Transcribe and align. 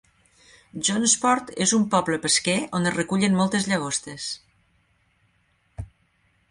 Jonesport 0.87 1.51
és 1.65 1.73
un 1.79 1.85
poble 1.91 2.19
pesquer 2.23 2.57
on 2.79 2.91
es 2.93 2.97
recullen 2.97 3.39
moltes 3.43 3.69
llagostes. 3.73 4.27